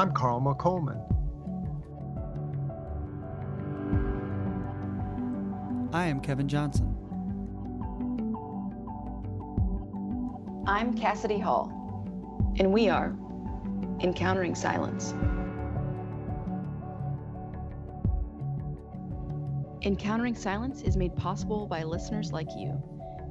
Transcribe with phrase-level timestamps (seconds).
[0.00, 0.98] I'm Carl McColman.
[5.92, 6.96] I am Kevin Johnson.
[10.66, 11.70] I'm Cassidy Hall,
[12.58, 13.14] and we are
[14.00, 15.12] Encountering Silence.
[19.82, 22.82] Encountering Silence is made possible by listeners like you.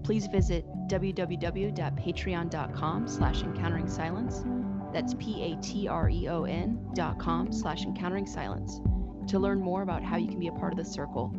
[0.04, 4.44] Please visit www.patreon.com slash encountering silence.
[4.94, 8.80] That's P-A-T-R-E-O-N dot com slash encountering silence
[9.28, 11.32] to learn more about how you can be a part of the circle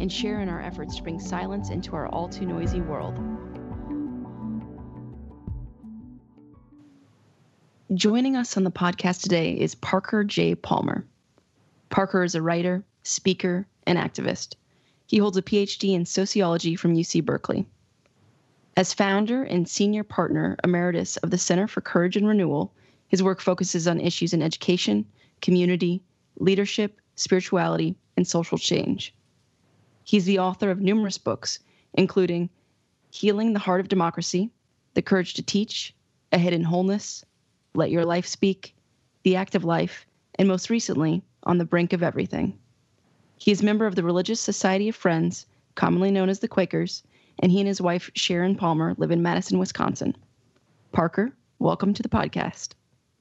[0.00, 3.20] and share in our efforts to bring silence into our all too noisy world.
[7.94, 10.54] Joining us on the podcast today is Parker J.
[10.54, 11.04] Palmer.
[11.90, 14.54] Parker is a writer, speaker, and activist.
[15.06, 17.66] He holds a PhD in sociology from UC Berkeley.
[18.76, 22.72] As founder and senior partner emeritus of the Center for Courage and Renewal,
[23.14, 25.06] his work focuses on issues in education,
[25.40, 26.02] community,
[26.40, 29.14] leadership, spirituality, and social change.
[30.02, 31.60] He's the author of numerous books,
[31.92, 32.50] including
[33.12, 34.50] Healing the Heart of Democracy,
[34.94, 35.94] The Courage to Teach,
[36.32, 37.24] A Hidden Wholeness,
[37.74, 38.74] Let Your Life Speak,
[39.22, 42.58] The Active Life, and most recently, On the Brink of Everything.
[43.36, 47.04] He is a member of the Religious Society of Friends, commonly known as the Quakers,
[47.38, 50.16] and he and his wife, Sharon Palmer, live in Madison, Wisconsin.
[50.90, 52.70] Parker, welcome to the podcast.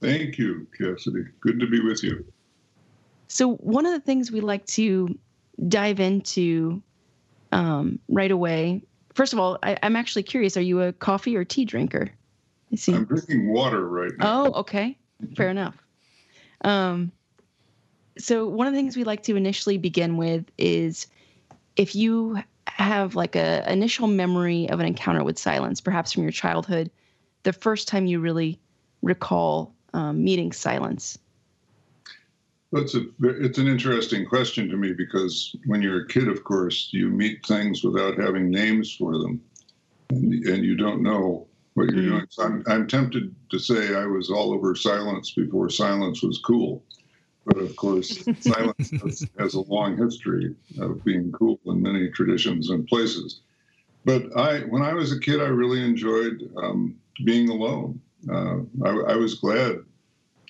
[0.04, 1.24] Thank you, Cassidy.
[1.40, 2.26] Good to be with you.
[3.30, 5.18] So, one of the things we like to
[5.70, 6.84] dive into
[7.54, 8.84] um, right away.
[9.14, 12.10] First of all, I, am actually curious: Are you a coffee or tea drinker?
[12.72, 12.94] I see.
[12.94, 14.46] I'm drinking water right now.
[14.46, 14.98] Oh, okay,
[15.38, 15.78] fair enough.
[16.66, 17.12] Um,
[18.18, 21.08] so one of the things we like to initially begin with is
[21.78, 26.32] if you have like a initial memory of an encounter with silence, perhaps from your
[26.34, 26.92] childhood,
[27.44, 28.60] the first time you really
[29.02, 31.18] recall um, meeting silence.
[32.72, 36.90] That's a it's an interesting question to me because when you're a kid, of course,
[36.92, 39.40] you meet things without having names for them,
[40.10, 42.10] and, and you don't know what you're mm.
[42.10, 42.26] doing.
[42.30, 46.84] So I'm I'm tempted to say I was all over silence before silence was cool.
[47.46, 52.70] But of course, silence has, has, a long history of being cool in many traditions
[52.70, 53.42] and places.
[54.06, 56.96] But I, when I was a kid, I really enjoyed um,
[57.26, 58.00] being alone.
[58.32, 59.80] Uh, I, I, was glad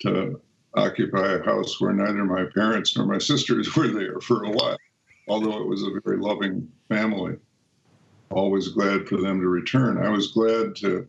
[0.01, 0.39] to
[0.75, 4.77] occupy a house where neither my parents nor my sisters were there for a while,
[5.27, 7.35] although it was a very loving family.
[8.29, 10.03] Always glad for them to return.
[10.03, 11.07] I was glad to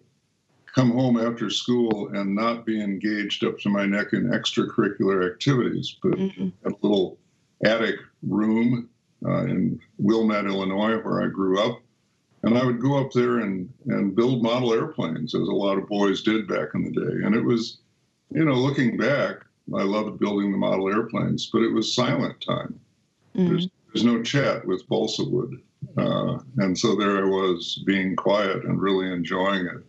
[0.74, 5.96] come home after school and not be engaged up to my neck in extracurricular activities,
[6.02, 6.48] but mm-hmm.
[6.66, 7.18] a little
[7.64, 8.88] attic room
[9.24, 11.80] uh, in Wilmette, Illinois, where I grew up.
[12.44, 15.88] And I would go up there and, and build model airplanes, as a lot of
[15.88, 17.24] boys did back in the day.
[17.24, 17.78] And it was,
[18.30, 19.36] you know, looking back,
[19.74, 22.78] I loved building the model airplanes, but it was silent time.
[23.34, 23.48] Mm-hmm.
[23.48, 25.62] There's, there's no chat with balsa wood.
[25.96, 29.82] Uh, and so there I was being quiet and really enjoying it.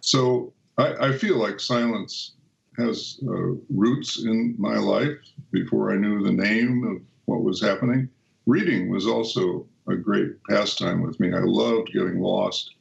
[0.00, 2.32] So I, I feel like silence
[2.78, 5.18] has uh, roots in my life
[5.50, 8.08] before I knew the name of what was happening.
[8.46, 11.32] Reading was also a great pastime with me.
[11.32, 12.74] I loved getting lost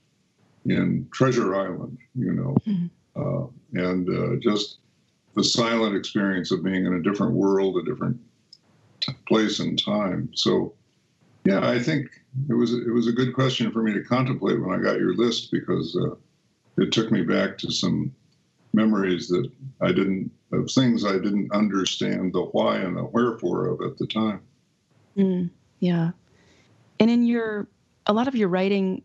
[0.66, 2.88] in Treasure Island, you know, mm-hmm.
[3.16, 4.80] uh, and uh, just
[5.36, 8.20] the silent experience of being in a different world, a different
[9.28, 10.30] place and time.
[10.34, 10.74] So,
[11.44, 12.08] yeah, I think
[12.50, 15.14] it was it was a good question for me to contemplate when I got your
[15.16, 16.16] list because uh,
[16.82, 18.14] it took me back to some
[18.74, 19.50] memories that
[19.82, 24.08] I didn't of things I didn't understand the why and the wherefore of at the
[24.08, 24.42] time.
[25.18, 25.50] Mm,
[25.80, 26.12] yeah,
[27.00, 27.68] and in your
[28.08, 29.02] a lot of your writing,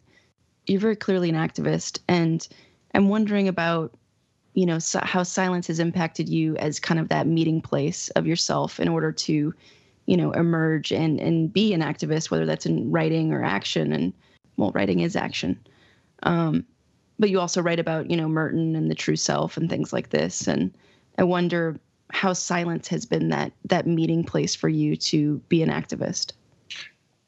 [0.66, 2.46] you're very clearly an activist, and
[2.94, 3.92] I'm wondering about
[4.54, 8.26] you know so how silence has impacted you as kind of that meeting place of
[8.26, 9.54] yourself in order to
[10.06, 13.92] you know emerge and and be an activist whether that's in writing or action.
[13.92, 14.12] And
[14.56, 15.58] well writing is action.
[16.22, 16.64] Um,
[17.18, 20.10] but you also write about you know Merton and the true self and things like
[20.10, 20.46] this.
[20.46, 20.72] And
[21.18, 21.78] I wonder
[22.12, 26.32] how silence has been that that meeting place for you to be an activist.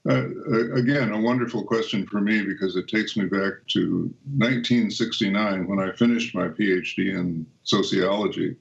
[0.08, 5.78] Uh, again, a wonderful question for me because it takes me back to 1969 when
[5.78, 8.56] I finished my PhD in sociology,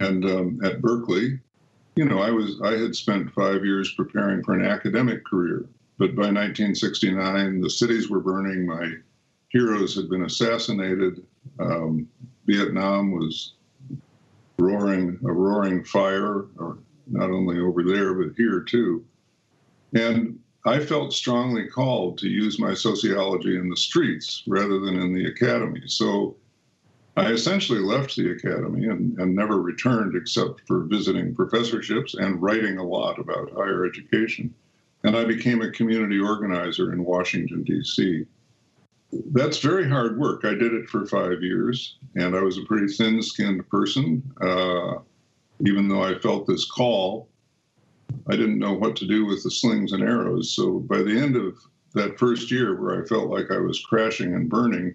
[0.00, 1.40] and um, at Berkeley,
[1.96, 5.66] you know, I was I had spent five years preparing for an academic career,
[5.98, 8.92] but by 1969 the cities were burning, my
[9.48, 11.24] heroes had been assassinated.
[11.58, 12.08] Um,
[12.46, 13.54] Vietnam was
[14.58, 16.44] roaring a roaring fire,
[17.08, 19.04] not only over there but here too.
[19.96, 25.14] And I felt strongly called to use my sociology in the streets rather than in
[25.14, 25.82] the academy.
[25.86, 26.36] So
[27.16, 32.76] I essentially left the academy and, and never returned except for visiting professorships and writing
[32.76, 34.54] a lot about higher education.
[35.02, 38.26] And I became a community organizer in Washington, D.C.
[39.32, 40.44] That's very hard work.
[40.44, 44.22] I did it for five years, and I was a pretty thin skinned person.
[44.40, 44.98] Uh,
[45.64, 47.28] even though I felt this call,
[48.28, 50.50] I didn't know what to do with the slings and arrows.
[50.50, 51.58] So by the end of
[51.94, 54.94] that first year, where I felt like I was crashing and burning,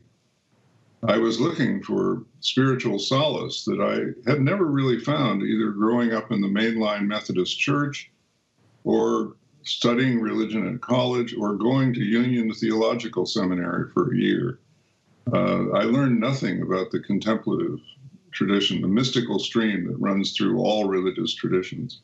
[1.03, 6.31] I was looking for spiritual solace that I had never really found either growing up
[6.31, 8.11] in the mainline Methodist Church
[8.83, 14.59] or studying religion in college or going to Union Theological Seminary for a year.
[15.33, 17.79] Uh, I learned nothing about the contemplative
[18.31, 22.01] tradition, the mystical stream that runs through all religious traditions.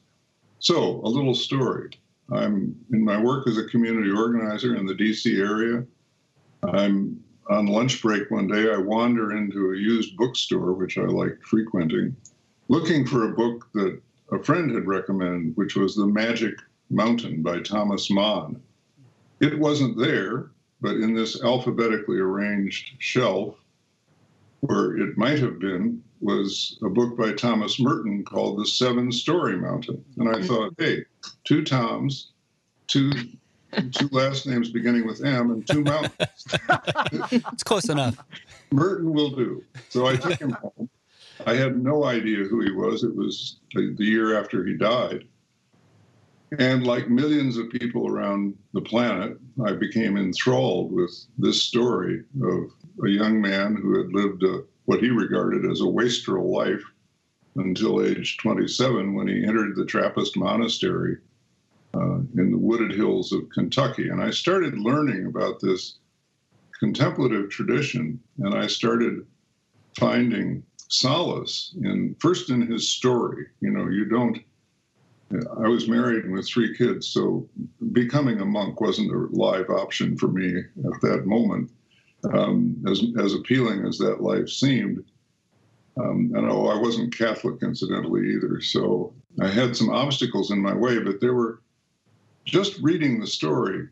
[0.59, 1.92] So, a little story.
[2.31, 5.86] I'm in my work as a community organizer in the DC area.
[6.63, 11.42] I'm on lunch break one day, I wander into a used bookstore, which I like
[11.42, 12.15] frequenting,
[12.68, 14.01] looking for a book that
[14.31, 16.56] a friend had recommended, which was The Magic
[16.89, 18.62] Mountain by Thomas Mann.
[19.39, 20.51] It wasn't there,
[20.81, 23.56] but in this alphabetically arranged shelf,
[24.62, 29.58] where it might have been, was a book by Thomas Merton called The Seven Storey
[29.58, 30.04] Mountain.
[30.18, 30.46] And I mm-hmm.
[30.46, 31.06] thought, hey,
[31.44, 32.31] two Toms,
[32.88, 33.12] two
[33.92, 36.46] two last names beginning with M and two mountains.
[37.31, 38.18] it's close enough.
[38.72, 39.64] Merton will do.
[39.90, 40.90] So I took him home.
[41.46, 43.04] I had no idea who he was.
[43.04, 45.25] It was the, the year after he died.
[46.58, 52.72] And like millions of people around the planet, I became enthralled with this story of
[53.04, 56.84] a young man who had lived a, what he regarded as a wastrel life
[57.57, 61.18] until age 27 when he entered the Trappist monastery
[61.94, 64.07] uh, in the wooded hills of Kentucky.
[64.07, 66.00] And I started learning about this
[66.80, 69.25] contemplative tradition, and I started
[70.00, 73.45] finding solace in first in his story.
[73.60, 74.40] You know, you don't.
[75.62, 77.50] I was married with three kids, so
[77.92, 81.72] becoming a monk wasn't a live option for me at that moment.
[82.33, 85.03] Um, as as appealing as that life seemed,
[86.00, 88.62] um, and oh, I wasn't Catholic, incidentally, either.
[88.62, 91.62] So I had some obstacles in my way, but there were
[92.45, 93.88] just reading the story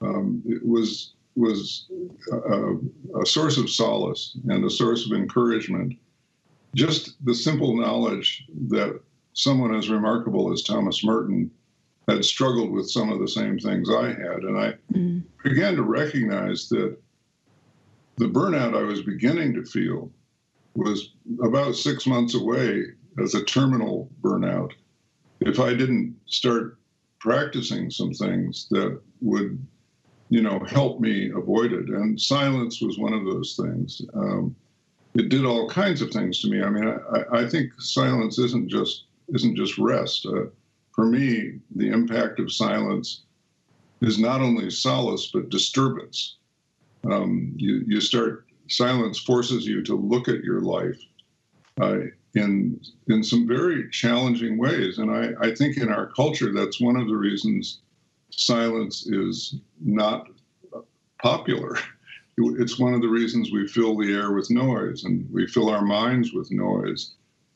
[0.00, 1.86] um, was was
[2.32, 2.76] a,
[3.20, 5.94] a, source of solace and a source of encouragement.
[6.74, 9.00] Just the simple knowledge that
[9.34, 11.50] someone as remarkable as Thomas Merton
[12.08, 15.22] had struggled with some of the same things I had, and I mm.
[15.44, 16.96] began to recognize that
[18.16, 20.10] the burnout I was beginning to feel
[20.74, 22.84] was about six months away
[23.22, 24.72] as a terminal burnout.
[25.40, 26.78] If I didn't start
[27.18, 29.58] practicing some things that would,
[30.28, 31.88] you know, help me avoid it.
[31.88, 34.02] And silence was one of those things.
[34.14, 34.54] Um,
[35.14, 36.62] it did all kinds of things to me.
[36.62, 39.04] I mean, I, I think silence isn't just
[39.34, 40.26] isn't just rest.
[40.26, 40.44] Uh,
[40.94, 43.22] for me, the impact of silence
[44.02, 46.36] is not only solace but disturbance.
[47.10, 50.98] Um, you you start silence forces you to look at your life
[51.80, 51.98] uh,
[52.34, 54.98] in in some very challenging ways.
[54.98, 57.80] And I, I think in our culture, that's one of the reasons
[58.30, 60.28] silence is not
[61.22, 61.78] popular.
[62.38, 65.80] It's one of the reasons we fill the air with noise and we fill our
[65.80, 67.14] minds with noise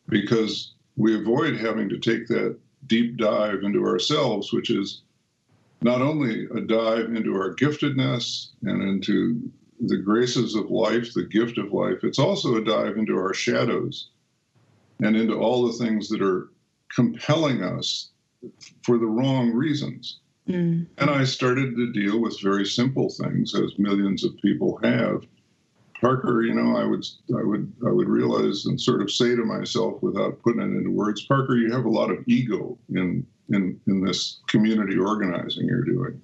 [0.09, 5.02] because we avoid having to take that deep dive into ourselves, which is
[5.82, 11.58] not only a dive into our giftedness and into the graces of life, the gift
[11.58, 14.10] of life, it's also a dive into our shadows
[15.02, 16.50] and into all the things that are
[16.94, 18.10] compelling us
[18.82, 20.20] for the wrong reasons.
[20.49, 20.87] Mm.
[20.99, 25.25] And I started to deal with very simple things, as millions of people have.
[26.00, 27.04] Parker, you know, I would,
[27.38, 30.90] I would, I would realize and sort of say to myself without putting it into
[30.90, 35.85] words, Parker, you have a lot of ego in in in this community organizing you're
[35.85, 36.21] doing.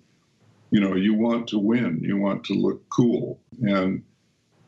[0.71, 4.03] You know, you want to win, you want to look cool, and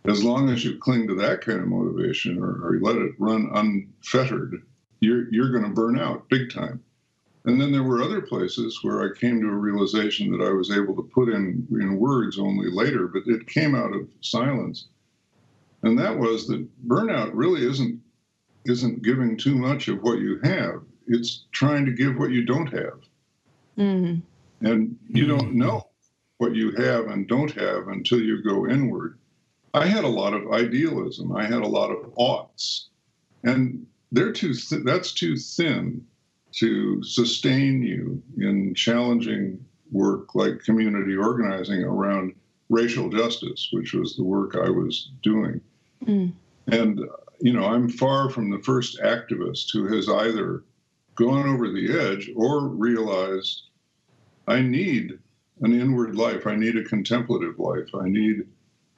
[0.07, 3.50] as long as you cling to that kind of motivation or, or let it run
[3.53, 4.62] unfettered,
[5.00, 6.83] you're you're going to burn out big time.
[7.45, 10.71] And then there were other places where I came to a realization that I was
[10.71, 14.88] able to put in in words only later, but it came out of silence.
[15.83, 18.00] And that was that burnout really isn't
[18.67, 20.83] isn't giving too much of what you have.
[21.09, 23.00] It's trying to give what you don't have.
[23.77, 24.67] Mm-hmm.
[24.67, 25.88] And you don't know
[26.38, 29.19] what you have and don't have until you go inward.
[29.75, 31.35] I had a lot of idealism.
[31.37, 32.88] I had a lot of oughts,
[33.45, 36.05] and they're too th- that's too thin
[36.53, 42.35] to sustain you in challenging work like community organizing around
[42.71, 45.61] racial justice, which was the work I was doing.
[46.05, 46.33] Mm.
[46.69, 47.00] And,
[47.41, 50.65] you know, I'm far from the first activist who has either
[51.19, 53.63] gone over the edge or realized
[54.47, 55.19] I need
[55.61, 56.47] an inward life.
[56.47, 57.89] I need a contemplative life.
[58.01, 58.47] I need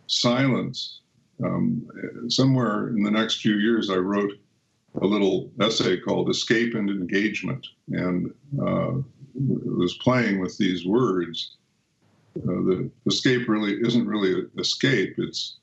[0.07, 1.00] silence.
[1.43, 1.89] Um,
[2.29, 4.33] somewhere in the next few years, I wrote
[5.00, 8.93] a little essay called Escape and Engagement and uh,
[9.35, 11.57] was playing with these words.
[12.37, 15.15] Uh, the escape really isn't really escape.
[15.19, 15.60] It's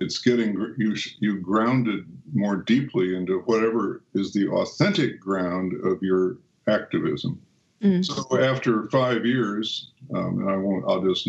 [0.00, 6.38] it's getting you you grounded more deeply into whatever is the authentic ground of your
[6.68, 7.40] activism.
[7.82, 8.04] Mm.
[8.04, 11.28] So after five years, um, and I won't, I'll just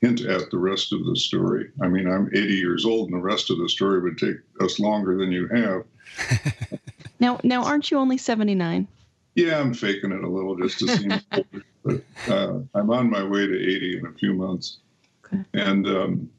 [0.00, 1.70] hint at the rest of the story.
[1.80, 4.78] I mean, I'm 80 years old, and the rest of the story would take us
[4.78, 6.80] longer than you have.
[7.20, 8.86] now, now, aren't you only 79?
[9.34, 13.24] Yeah, I'm faking it a little just to seem older, but uh, I'm on my
[13.24, 14.78] way to 80 in a few months.
[15.24, 15.42] Okay.
[15.54, 16.30] And um,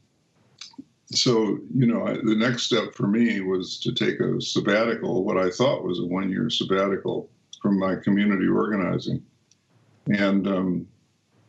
[1.12, 5.36] so, you know, I, the next step for me was to take a sabbatical, what
[5.36, 7.30] I thought was a one year sabbatical
[7.62, 9.22] from my community organizing,
[10.08, 10.88] and um,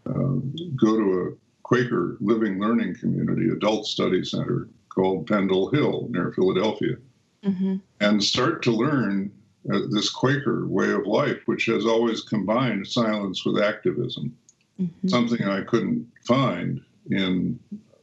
[0.07, 0.35] uh,
[0.75, 6.95] go to a Quaker living learning community, adult study center called Pendle Hill near Philadelphia,
[7.43, 7.75] mm-hmm.
[7.99, 9.31] and start to learn
[9.73, 14.35] uh, this Quaker way of life, which has always combined silence with activism,
[14.79, 15.07] mm-hmm.
[15.07, 17.59] something I couldn't find in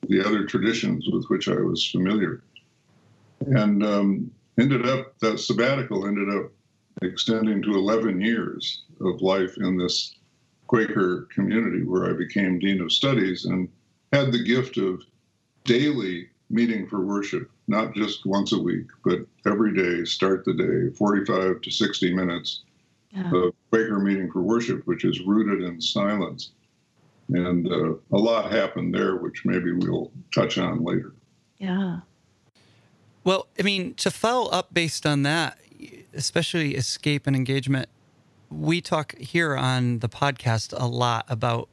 [0.08, 2.42] the other traditions with which I was familiar.
[3.40, 6.50] And um, ended up, that sabbatical ended up
[7.02, 10.14] extending to 11 years of life in this
[10.66, 13.68] Quaker community where I became Dean of Studies and
[14.12, 15.02] had the gift of
[15.64, 20.94] daily meeting for worship, not just once a week, but every day, start the day,
[20.96, 22.62] 45 to 60 minutes
[23.10, 23.30] yeah.
[23.32, 26.52] of Quaker meeting for worship, which is rooted in silence.
[27.28, 31.14] And uh, a lot happened there, which maybe we'll touch on later.
[31.58, 32.00] Yeah.
[33.24, 35.58] Well, I mean, to follow up based on that,
[36.12, 37.88] especially escape and engagement,
[38.50, 41.68] we talk here on the podcast a lot about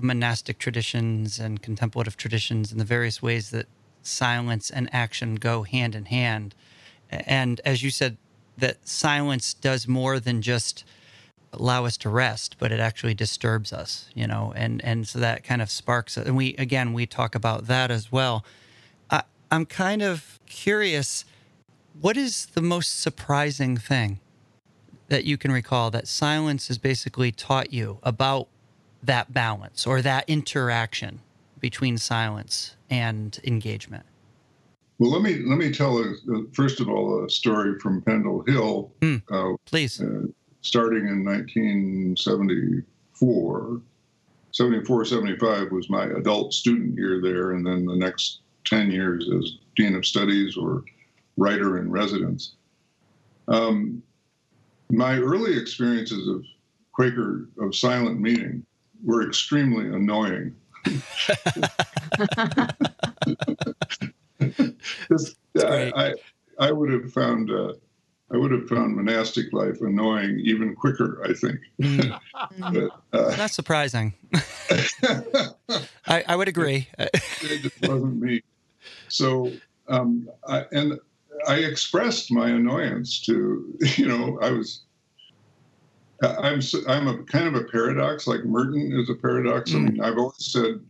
[0.00, 3.66] monastic traditions and contemplative traditions and the various ways that
[4.02, 6.54] silence and action go hand in hand.
[7.10, 8.16] And as you said,
[8.58, 10.84] that silence does more than just
[11.52, 15.44] allow us to rest, but it actually disturbs us, you know, and, and so that
[15.44, 16.26] kind of sparks it.
[16.26, 18.44] And we, again, we talk about that as well.
[19.10, 21.24] I, I'm kind of curious
[22.00, 24.20] what is the most surprising thing
[25.08, 28.48] that you can recall that silence has basically taught you about
[29.02, 31.20] that balance or that interaction
[31.60, 34.04] between silence and engagement?
[34.98, 36.14] Well, let me let me tell a,
[36.52, 38.92] first of all a story from Pendle Hill.
[39.00, 40.00] Mm, uh, please.
[40.00, 40.26] Uh,
[40.66, 43.80] starting in 1974.
[44.52, 49.58] 74, 75 was my adult student year there, and then the next 10 years as
[49.76, 50.82] Dean of Studies or
[51.36, 52.56] writer in residence.
[53.48, 54.02] Um,
[54.90, 56.44] my early experiences of
[56.92, 58.64] Quaker, of silent meeting,
[59.04, 60.54] were extremely annoying.
[65.64, 66.14] I, I,
[66.58, 67.72] I, would have found uh,
[68.32, 71.60] I would have found monastic life annoying even quicker, I think.
[71.80, 72.18] Mm.
[73.12, 74.14] but, uh, Not surprising.
[76.06, 76.88] I, I, would agree.
[76.98, 78.42] it wasn't me.
[79.08, 79.52] So,
[79.88, 80.98] um, I, and
[81.46, 84.82] I expressed my annoyance to, you know, I was,
[86.22, 89.70] I'm, I'm a kind of a paradox, like Merton is a paradox.
[89.70, 89.74] Mm.
[89.74, 90.80] I mean, I've always said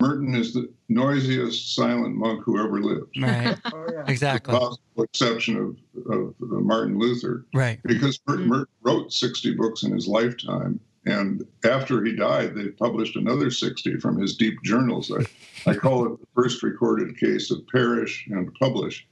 [0.00, 3.16] Merton is the noisiest silent monk who ever lived.
[3.20, 3.58] Right.
[3.72, 4.04] oh, yeah.
[4.08, 4.52] Exactly.
[4.52, 5.76] With possible exception of,
[6.12, 7.44] of Martin Luther.
[7.54, 7.80] Right.
[7.84, 8.52] Because Merton, mm-hmm.
[8.52, 10.80] Merton wrote 60 books in his lifetime.
[11.06, 15.10] And after he died, they published another 60 from his deep journals.
[15.10, 19.06] I, I call it the first recorded case of perish and publish.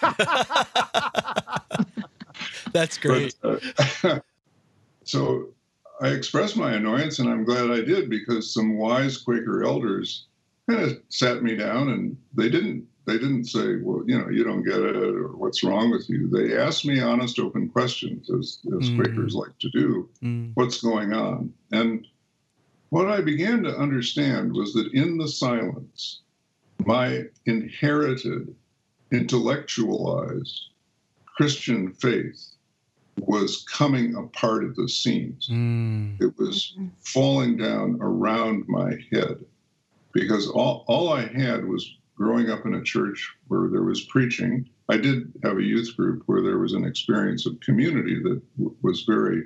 [2.72, 3.34] That's great.
[3.40, 3.62] But,
[4.04, 4.20] uh,
[5.04, 5.48] so
[6.00, 10.26] I expressed my annoyance, and I'm glad I did because some wise Quaker elders
[10.68, 14.44] kind of sat me down, and they didn't they didn't say, well, you know, you
[14.44, 16.28] don't get it, or what's wrong with you.
[16.28, 18.96] They asked me honest, open questions, as, as mm.
[18.96, 20.08] Quakers like to do.
[20.22, 20.52] Mm.
[20.54, 21.52] What's going on?
[21.72, 22.06] And
[22.90, 26.20] what I began to understand was that in the silence,
[26.84, 28.54] my inherited,
[29.12, 30.68] intellectualized
[31.24, 32.54] Christian faith
[33.26, 35.48] was coming apart at the seams.
[35.50, 36.20] Mm.
[36.20, 39.44] It was falling down around my head
[40.12, 44.68] because all, all I had was growing up in a church where there was preaching.
[44.88, 48.76] I did have a youth group where there was an experience of community that w-
[48.82, 49.44] was very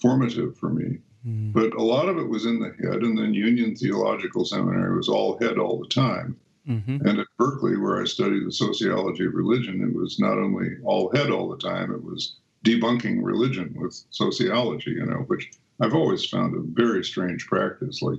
[0.00, 0.98] formative for me.
[1.26, 1.52] Mm.
[1.52, 5.08] But a lot of it was in the head, and then Union Theological Seminary was
[5.08, 6.36] all head all the time.
[6.68, 7.06] Mm-hmm.
[7.06, 11.10] And at Berkeley, where I studied the sociology of religion, it was not only all
[11.14, 15.50] head all the time, it was debunking religion with sociology, you know, which
[15.80, 18.02] I've always found a very strange practice.
[18.02, 18.18] Like,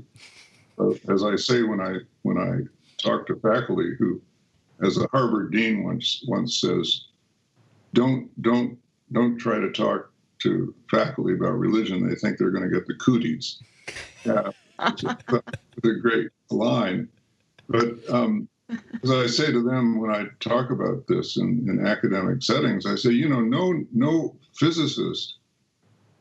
[0.79, 2.61] uh, as I say when I when I
[2.97, 4.21] talk to faculty who,
[4.83, 7.05] as a Harvard dean once once says,
[7.93, 8.77] don't don't
[9.11, 12.07] don't try to talk to faculty about religion.
[12.07, 13.59] They think they're going to get the cooties.
[14.23, 17.09] Yeah, it's a, it's a great line.
[17.67, 18.47] But um,
[19.03, 22.95] as I say to them when I talk about this in, in academic settings, I
[22.95, 25.35] say, you know, no no physicist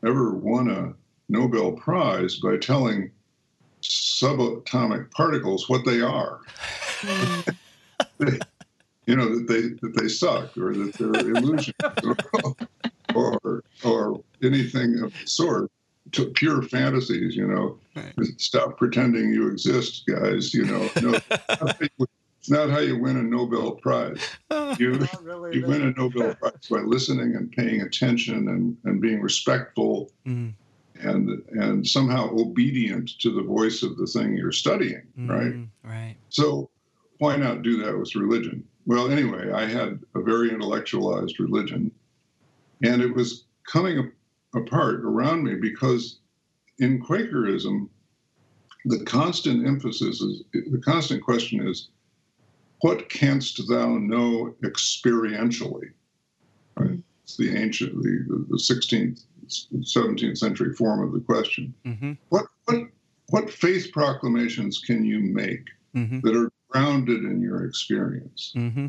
[0.05, 0.93] ever won a
[1.29, 3.11] Nobel Prize by telling
[3.81, 6.39] subatomic particles what they are.
[7.01, 7.41] Hmm.
[9.07, 11.73] you know that they that they suck or that they're illusions
[13.15, 15.71] or, or or anything of the sort.
[16.13, 17.77] To pure fantasies, you know.
[17.95, 18.13] Right.
[18.37, 20.51] Stop pretending you exist, guys.
[20.51, 21.19] You know, no,
[22.41, 24.35] it's not how you win a Nobel Prize.
[24.79, 25.59] You really.
[25.59, 30.53] you win a Nobel Prize by listening and paying attention and, and being respectful Mm,
[31.01, 35.53] and and somehow obedient to the voice of the thing you're studying, right?
[35.53, 36.15] mm, Right.
[36.29, 36.69] So
[37.19, 38.63] why not do that with religion?
[38.85, 41.91] Well, anyway, I had a very intellectualized religion,
[42.83, 46.19] and it was coming a- apart around me because
[46.79, 47.89] in Quakerism,
[48.85, 51.89] the constant emphasis is the constant question is,
[52.81, 55.91] what canst thou know experientially?
[56.77, 56.99] Right?
[57.23, 61.73] It's the ancient, the, the 16th, 17th century form of the question.
[61.85, 62.13] Mm-hmm.
[62.29, 62.87] What what
[63.29, 66.21] what faith proclamations can you make Mm-hmm.
[66.21, 68.53] that are grounded in your experience.
[68.55, 68.87] Mm-hmm.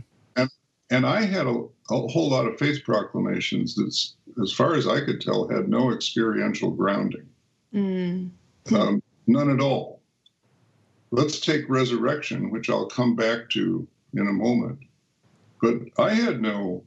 [0.90, 5.00] And I had a, a whole lot of faith proclamations that, as far as I
[5.00, 7.26] could tell, had no experiential grounding,
[7.74, 8.30] Mm.
[8.72, 9.91] um, none at all.
[11.14, 14.78] Let's take resurrection, which I'll come back to in a moment.
[15.60, 16.84] But I had no,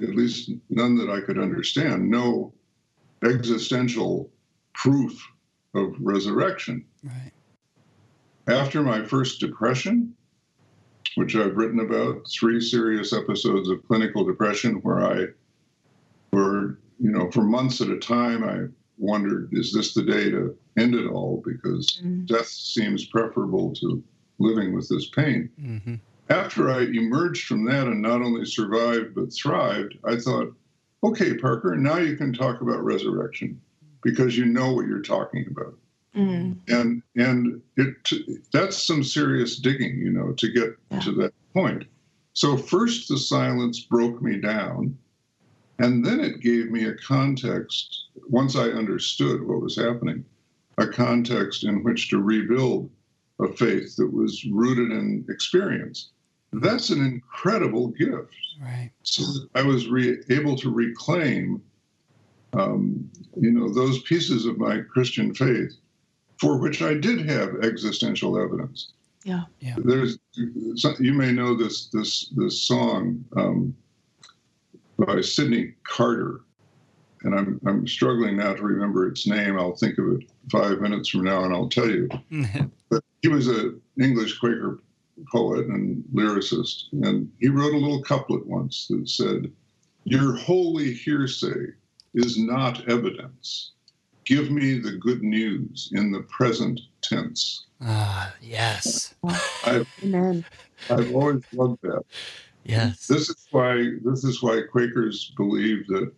[0.00, 2.54] at least none that I could understand, no
[3.24, 4.30] existential
[4.74, 5.20] proof
[5.74, 6.84] of resurrection.
[7.02, 7.32] Right.
[8.46, 10.14] After my first depression,
[11.16, 15.26] which I've written about, three serious episodes of clinical depression where I,
[16.30, 18.66] for you know, for months at a time, I
[18.98, 21.42] wondered, is this the day to end it all?
[21.44, 22.26] Because Mm.
[22.26, 24.02] death seems preferable to
[24.38, 25.48] living with this pain.
[25.60, 25.94] Mm-hmm.
[26.30, 30.54] After I emerged from that and not only survived but thrived, I thought,
[31.04, 33.60] okay, Parker, now you can talk about resurrection
[34.02, 35.74] because you know what you're talking about
[36.14, 36.58] Mm.
[36.68, 37.94] and and it
[38.52, 41.00] that's some serious digging you know to get Yeah.
[41.00, 41.84] to that point
[42.34, 44.98] so first the silence broke me down
[45.78, 50.22] and then it gave me a context once i understood what was happening
[50.78, 52.90] a context in which to rebuild
[53.40, 56.10] a faith that was rooted in experience
[56.54, 58.90] that's an incredible gift Right.
[59.02, 59.22] so
[59.54, 61.62] I was re- able to reclaim,
[62.52, 65.72] um, you know, those pieces of my Christian faith
[66.38, 68.92] for which I did have existential evidence.
[69.24, 69.44] Yeah.
[69.60, 69.76] Yeah.
[69.78, 73.74] There's, you may know this this this song um,
[74.98, 76.40] by Sydney Carter,
[77.24, 79.58] and I'm I'm struggling now to remember its name.
[79.58, 82.08] I'll think of it five minutes from now, and I'll tell you
[82.88, 84.80] but he was an English Quaker
[85.30, 89.50] poet and lyricist, and he wrote a little couplet once that said,
[90.04, 91.72] Your holy hearsay
[92.14, 93.72] is not evidence.
[94.24, 97.66] Give me the good news in the present tense.
[97.80, 99.14] Ah, yes.
[99.66, 100.44] Amen.
[100.88, 102.02] I've always loved that.
[102.64, 103.08] Yes.
[103.08, 106.12] This is why this is why Quakers believe that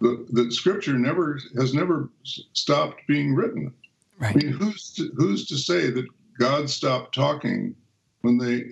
[0.00, 3.72] the, that Scripture never has never stopped being written.
[4.20, 6.06] I mean, who's to, who's to say that
[6.38, 7.74] God stopped talking
[8.22, 8.64] when they,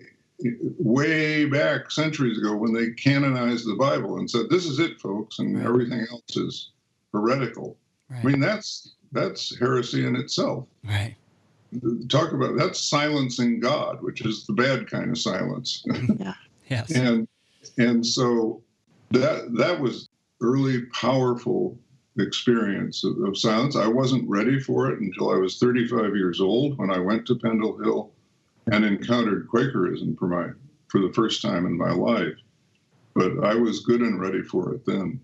[0.78, 5.38] way back centuries ago, when they canonized the Bible and said, "This is it, folks,"
[5.38, 5.66] and Right.
[5.66, 6.70] everything else is
[7.12, 7.76] heretical.
[8.10, 8.24] Right.
[8.24, 10.66] I mean, that's that's heresy in itself.
[10.84, 11.14] right.
[12.08, 15.84] Talk about that's silencing God, which is the bad kind of silence.
[16.18, 16.34] Yeah.
[16.68, 16.90] Yes.
[16.92, 17.28] and
[17.78, 18.62] and so
[19.12, 20.05] that that was
[20.40, 21.78] early powerful
[22.18, 26.78] experience of, of silence i wasn't ready for it until i was 35 years old
[26.78, 28.12] when i went to pendle hill
[28.72, 30.48] and encountered quakerism for my
[30.88, 32.36] for the first time in my life
[33.14, 35.20] but i was good and ready for it then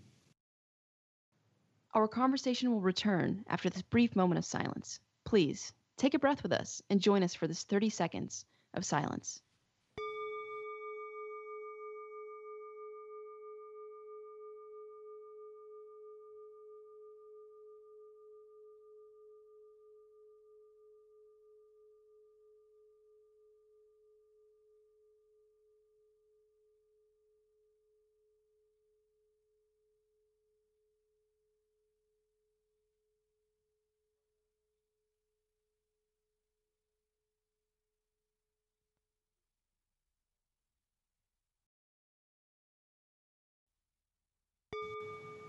[1.94, 4.98] Our conversation will return after this brief moment of silence.
[5.24, 9.42] Please take a breath with us and join us for this 30 seconds of silence.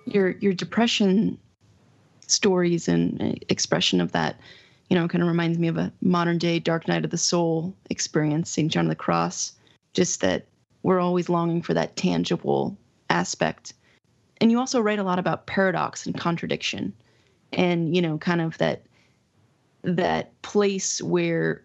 [0.05, 1.38] Your your depression
[2.27, 4.39] stories and uh, expression of that,
[4.89, 7.75] you know, kind of reminds me of a modern day Dark Night of the Soul
[7.89, 8.71] experience, St.
[8.71, 9.53] John of the Cross.
[9.93, 10.45] Just that
[10.81, 12.75] we're always longing for that tangible
[13.09, 13.73] aspect.
[14.41, 16.93] And you also write a lot about paradox and contradiction,
[17.51, 18.83] and you know, kind of that
[19.83, 21.62] that place where,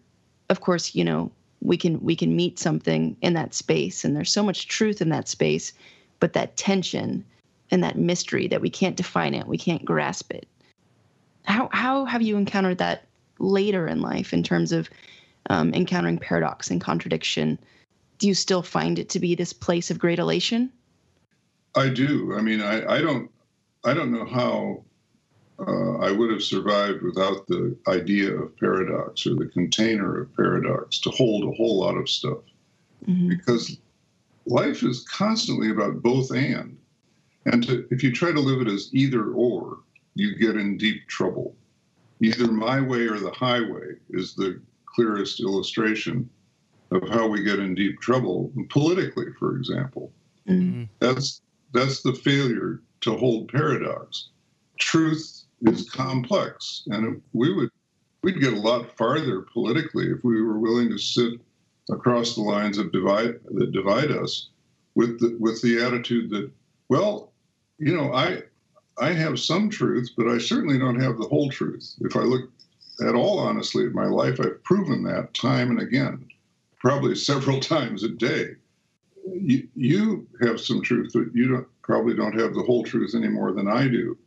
[0.49, 4.31] of course, you know, we can we can meet something in that space, and there's
[4.31, 5.73] so much truth in that space,
[6.19, 7.25] but that tension
[7.71, 10.47] and that mystery that we can't define it, we can't grasp it.
[11.45, 13.05] How how have you encountered that
[13.39, 14.89] later in life in terms of
[15.49, 17.57] um, encountering paradox and contradiction?
[18.17, 20.71] Do you still find it to be this place of great elation?
[21.75, 22.35] I do.
[22.35, 23.31] I mean, I, I don't
[23.83, 24.83] I don't know how
[25.59, 30.99] uh, I would have survived without the idea of paradox or the container of paradox
[31.01, 32.39] to hold a whole lot of stuff.
[33.05, 33.29] Mm-hmm.
[33.29, 33.77] Because
[34.45, 36.77] life is constantly about both and.
[37.51, 39.79] And to, if you try to live it as either or,
[40.15, 41.55] you get in deep trouble.
[42.21, 46.29] Either my way or the highway is the clearest illustration
[46.91, 50.11] of how we get in deep trouble politically, for example.
[50.47, 50.83] Mm-hmm.
[50.99, 54.29] That's that's the failure to hold paradox.
[54.79, 57.69] Truth is complex, and we would
[58.23, 61.33] we'd get a lot farther politically if we were willing to sit
[61.89, 64.49] across the lines of divide that divide us
[64.95, 66.51] with the, with the attitude that
[66.89, 67.28] well
[67.79, 68.43] you know, I
[68.99, 71.95] I have some truth, but I certainly don't have the whole truth.
[72.01, 72.49] If I look
[73.07, 76.27] at all honestly at my life, I've proven that time and again,
[76.79, 78.55] probably several times a day.
[79.25, 83.29] You, you have some truth, but you don't, probably don't have the whole truth any
[83.29, 84.17] more than I do.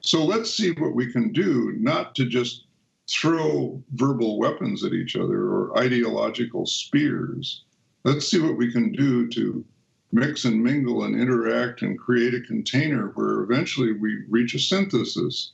[0.00, 2.64] So let's see what we can do, not to just
[3.10, 7.64] throw verbal weapons at each other or ideological spears.
[8.04, 9.64] Let's see what we can do to
[10.12, 15.52] mix and mingle and interact and create a container where eventually we reach a synthesis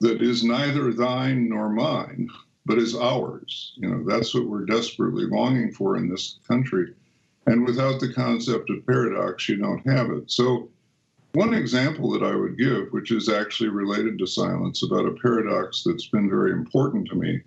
[0.00, 2.28] that is neither thine nor mine,
[2.66, 3.72] but is ours.
[3.76, 6.94] You know, that's what we're desperately longing for in this country.
[7.46, 10.30] And without the concept of paradox, you don't have it.
[10.30, 10.68] So,
[11.32, 15.82] one example that I would give, which is actually related to silence, about a paradox
[15.82, 17.40] that's been very important to me,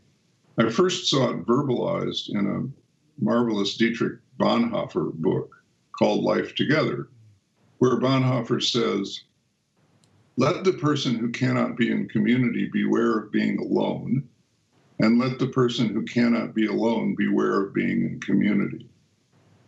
[0.58, 5.61] I first saw it verbalized in a marvelous Dietrich Bonhoeffer book
[6.02, 7.10] called Life Together,
[7.78, 9.22] where Bonhoeffer says,
[10.36, 14.28] Let the person who cannot be in community beware of being alone,
[15.00, 18.90] and let the person who cannot be alone beware of being in community.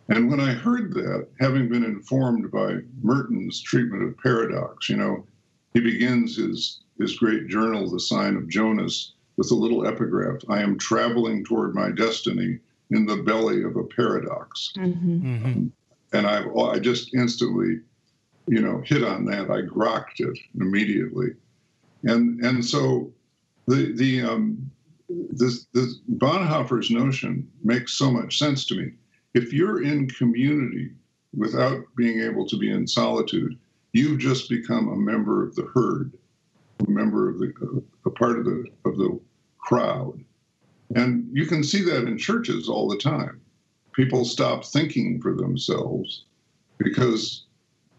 [0.08, 5.24] And when I heard that, having been informed by Merton's treatment of paradox, you know,
[5.72, 10.62] he begins his, his great journal, The Sign of Jonas, with a little epigraph I
[10.62, 12.58] am traveling toward my destiny
[12.90, 14.72] in the belly of a paradox.
[14.76, 15.26] Mm-hmm.
[15.26, 15.66] Mm-hmm
[16.14, 17.80] and I, I just instantly,
[18.46, 19.50] you know, hit on that.
[19.50, 21.30] I grokked it immediately,
[22.04, 23.12] and and so
[23.66, 24.70] the the um,
[25.08, 28.92] this this Bonhoeffer's notion makes so much sense to me.
[29.34, 30.92] If you're in community
[31.36, 33.58] without being able to be in solitude,
[33.92, 36.12] you've just become a member of the herd,
[36.86, 39.18] a member of the a part of the of the
[39.58, 40.22] crowd,
[40.94, 43.40] and you can see that in churches all the time
[43.94, 46.24] people stop thinking for themselves
[46.78, 47.44] because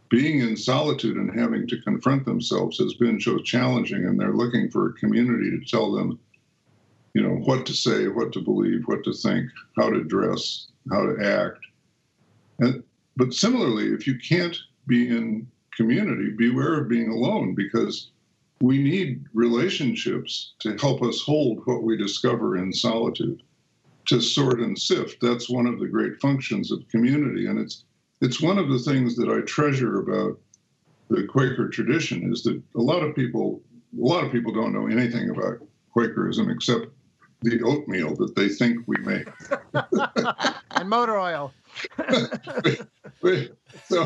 [0.10, 4.70] being in solitude and having to confront themselves has been so challenging and they're looking
[4.70, 6.20] for a community to tell them
[7.14, 11.02] you know what to say what to believe what to think how to dress how
[11.02, 11.60] to act.
[12.60, 12.84] And
[13.16, 18.12] but similarly if you can't be in community beware of being alone because
[18.62, 23.42] we need relationships to help us hold what we discover in solitude
[24.06, 25.18] to sort and sift.
[25.22, 27.84] That's one of the great functions of community, and it's
[28.22, 30.40] it's one of the things that I treasure about
[31.10, 33.62] the Quaker tradition is that a lot of people
[33.98, 35.60] a lot of people don't know anything about
[35.96, 36.88] Quakerism except
[37.42, 39.28] the oatmeal that they think we make
[40.72, 41.54] and motor oil.
[43.86, 44.06] so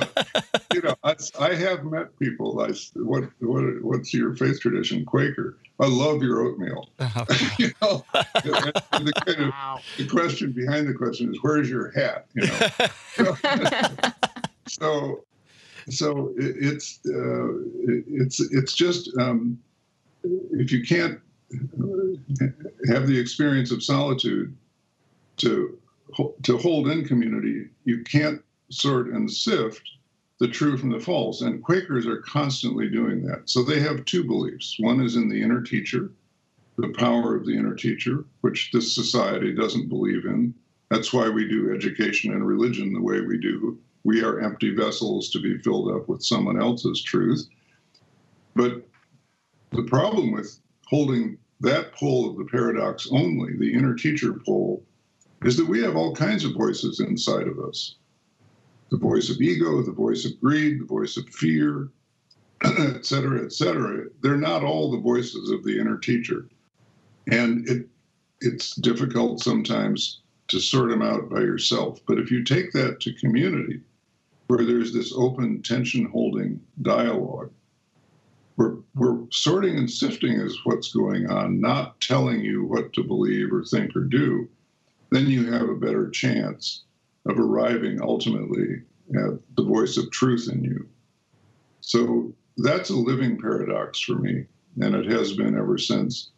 [0.73, 2.62] you know, I, I, have met people.
[2.62, 5.05] I what what what's your faith tradition?
[5.05, 5.58] Quaker.
[5.79, 6.89] I love your oatmeal.
[6.99, 7.25] Oh,
[7.60, 9.79] you know, the, kind of, wow.
[9.97, 12.25] the question behind the question is, where's your hat?
[12.36, 12.47] You
[13.23, 13.36] know,
[14.67, 15.23] so
[15.89, 17.49] so it, it's uh,
[17.88, 19.58] it, it's it's just um,
[20.23, 21.19] if you can't
[22.89, 24.55] have the experience of solitude
[25.38, 25.79] to
[26.43, 29.82] to hold in community, you can't sort and sift
[30.39, 31.41] the true from the false.
[31.41, 33.50] And Quakers are constantly doing that.
[33.50, 34.76] So they have two beliefs.
[34.80, 36.12] One is in the inner teacher,
[36.78, 40.54] the power of the inner teacher, which this society doesn't believe in.
[40.89, 43.78] That's why we do education and religion the way we do.
[44.04, 47.45] We are empty vessels to be filled up with someone else's truth.
[48.56, 48.88] But
[49.72, 54.84] the problem with holding that pole of the paradox only, the inner teacher pole,
[55.43, 57.95] is that we have all kinds of voices inside of us
[58.89, 61.89] the voice of ego, the voice of greed, the voice of fear,
[62.63, 64.06] et cetera, et cetera.
[64.21, 66.47] They're not all the voices of the inner teacher.
[67.32, 67.88] And it,
[68.41, 71.99] it's difficult sometimes to sort them out by yourself.
[72.08, 73.82] But if you take that to community,
[74.47, 77.52] where there's this open tension holding dialogue,
[78.58, 83.54] we're, we're sorting and sifting is what's going on, not telling you what to believe
[83.54, 84.49] or think or do,
[85.12, 86.84] then you have a better chance
[87.26, 88.82] of arriving ultimately
[89.15, 90.88] at the voice of truth in you.
[91.82, 94.45] So that's a living paradox for me,
[94.82, 96.32] and it has been ever since.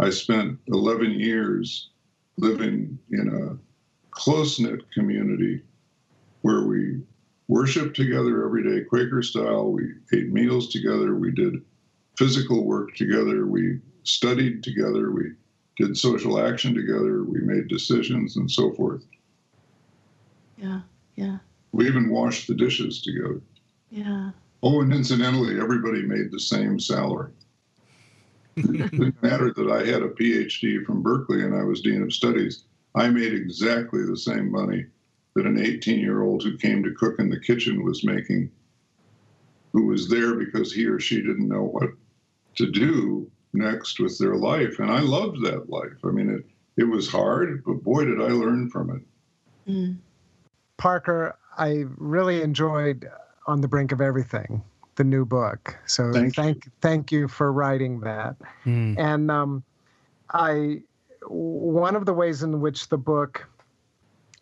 [0.00, 1.90] I spent 11 years
[2.36, 3.58] living in a
[4.10, 5.62] close knit community
[6.42, 7.00] where we
[7.48, 9.70] worshiped together every day, Quaker style.
[9.70, 11.14] We ate meals together.
[11.14, 11.62] We did
[12.18, 13.46] physical work together.
[13.46, 15.10] We studied together.
[15.10, 15.32] We
[15.76, 17.22] did social action together.
[17.24, 19.04] We made decisions and so forth.
[20.56, 20.80] Yeah,
[21.16, 21.38] yeah.
[21.72, 23.40] We even washed the dishes together.
[23.90, 24.30] Yeah.
[24.62, 27.32] Oh, and incidentally, everybody made the same salary.
[28.56, 32.12] it didn't matter that I had a PhD from Berkeley and I was Dean of
[32.12, 32.64] Studies.
[32.94, 34.86] I made exactly the same money
[35.34, 38.50] that an 18 year old who came to cook in the kitchen was making,
[39.72, 41.90] who was there because he or she didn't know what
[42.54, 44.78] to do next with their life.
[44.78, 45.98] And I loved that life.
[46.04, 46.44] I mean, it,
[46.76, 49.70] it was hard, but boy, did I learn from it.
[49.70, 49.98] Mm.
[50.76, 53.08] Parker, I really enjoyed
[53.46, 54.62] On the Brink of Everything,
[54.96, 55.76] the new book.
[55.86, 56.72] So Thank thank you.
[56.80, 58.36] thank you for writing that.
[58.64, 58.98] Mm.
[58.98, 59.64] And um,
[60.30, 60.82] I
[61.28, 63.46] one of the ways in which the book,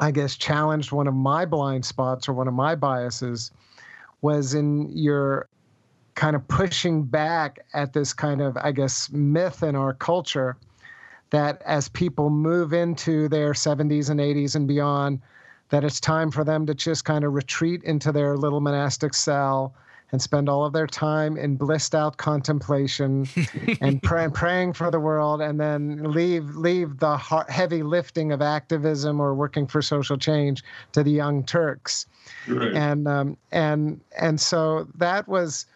[0.01, 3.51] I guess, challenged one of my blind spots or one of my biases
[4.21, 5.49] was in your
[6.15, 10.57] kind of pushing back at this kind of, I guess, myth in our culture
[11.31, 15.21] that as people move into their 70s and 80s and beyond,
[15.71, 19.75] that it's time for them to just kind of retreat into their little monastic cell
[20.13, 23.27] and spend all of their time in blissed out contemplation
[23.81, 28.41] and pray, praying for the world and then leave leave the har- heavy lifting of
[28.41, 32.07] activism or working for social change to the young turks
[32.47, 32.75] Right.
[32.75, 35.67] and um, and and so that was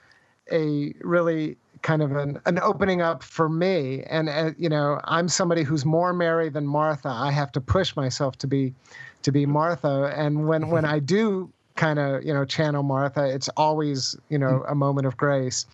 [0.52, 4.02] a really kind of an, an opening up for me.
[4.04, 7.08] And uh, you know i'm somebody who's more mary than martha.
[7.08, 8.74] I have to push myself to be
[9.22, 10.12] to be martha.
[10.16, 14.64] And when when i do kind of you know channel martha it's always you know
[14.68, 15.66] a moment of grace.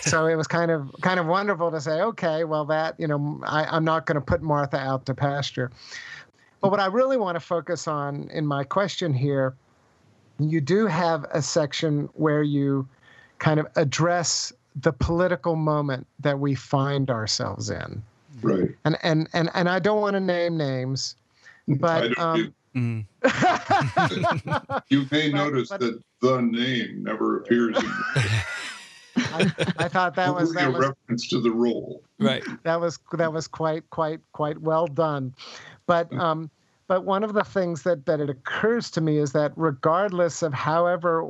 [0.00, 3.40] So it was kind of kind of wonderful to say okay well that you know
[3.44, 5.70] I, i'm not going to put martha out to pasture.
[6.60, 9.54] But what i really want to focus on in my question here
[10.38, 12.88] you do have a section where you
[13.40, 18.00] kind of address the political moment that we find ourselves in
[18.42, 18.70] right.
[18.84, 21.16] and and and, and i don't want to name names
[21.66, 23.04] but don't- um Mm.
[24.88, 27.84] you may but- notice but- that the name never appears in
[29.16, 32.00] I, I thought that was that a was reference to the role.
[32.20, 32.44] Right.
[32.62, 35.34] that was that was quite quite quite well done
[35.86, 36.48] but um
[36.90, 40.52] but one of the things that that it occurs to me is that regardless of
[40.52, 41.24] however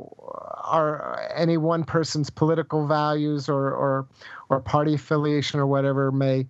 [0.63, 4.07] our any one person's political values or or
[4.49, 6.47] or party affiliation or whatever may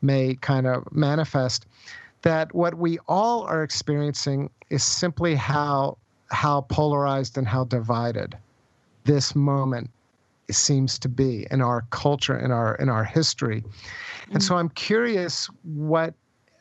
[0.00, 1.66] may kind of manifest
[2.22, 5.98] that what we all are experiencing is simply how
[6.30, 8.34] how polarized and how divided
[9.04, 9.90] this moment
[10.50, 13.62] seems to be in our culture in our in our history.
[14.30, 14.42] And mm.
[14.42, 16.14] so i'm curious what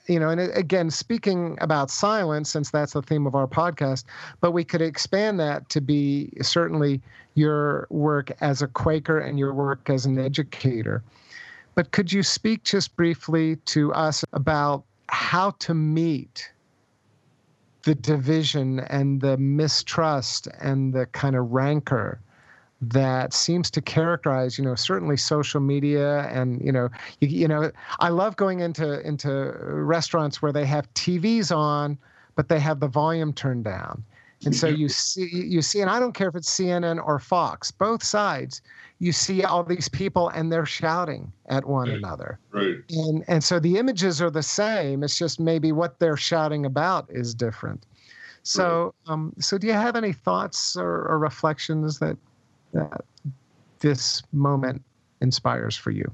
[0.07, 4.03] you know and again speaking about silence since that's the theme of our podcast
[4.41, 7.01] but we could expand that to be certainly
[7.35, 11.03] your work as a quaker and your work as an educator.
[11.75, 16.51] But could you speak just briefly to us about how to meet
[17.83, 22.21] the division and the mistrust and the kind of rancor
[22.89, 26.89] that seems to characterize you know certainly social media and you know
[27.21, 31.97] you, you know i love going into into restaurants where they have tvs on
[32.35, 34.03] but they have the volume turned down
[34.45, 37.71] and so you see you see and i don't care if it's cnn or fox
[37.71, 38.61] both sides
[38.99, 41.97] you see all these people and they're shouting at one Right.
[41.97, 42.75] another Right.
[42.89, 47.05] and and so the images are the same it's just maybe what they're shouting about
[47.09, 47.85] is different
[48.43, 52.17] so um so do you have any thoughts or, or reflections that
[52.73, 53.05] that
[53.79, 54.81] this moment
[55.21, 56.05] inspires for you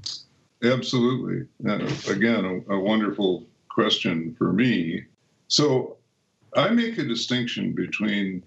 [0.62, 1.46] Absolutely.
[1.68, 5.04] Uh, again, a, a wonderful question for me.
[5.48, 5.96] So
[6.54, 8.42] I make a distinction between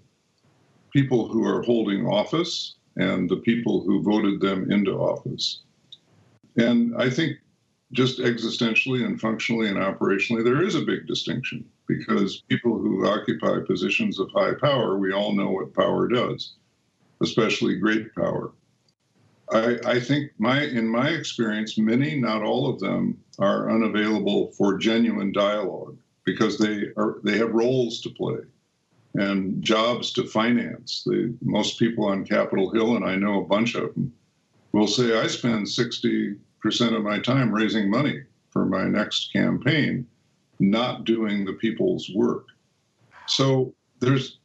[0.92, 5.62] people who are holding office and the people who voted them into office.
[6.56, 7.38] And I think
[7.92, 13.58] just existentially and functionally and operationally, there is a big distinction because people who occupy
[13.66, 16.54] positions of high power, we all know what power does,
[17.24, 18.52] especially great power.
[19.52, 24.78] I, I, think my in my experience, many, not all of them, are unavailable for
[24.78, 28.38] genuine dialogue because they are they have roles to play
[29.14, 31.04] and jobs to finance.
[31.06, 34.12] They, most people on Capitol Hill, and I know a bunch of them,
[34.72, 36.36] will say, I spend 60%
[36.96, 40.06] of my time raising money for my next campaign,
[40.58, 42.46] not doing the people's work.
[43.26, 44.38] So there's,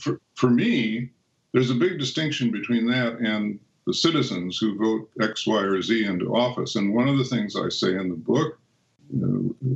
[0.00, 1.10] for, for me,
[1.52, 6.04] there's a big distinction between that and the citizens who vote X, Y, or Z
[6.04, 6.76] into office.
[6.76, 8.58] And one of the things I say in the book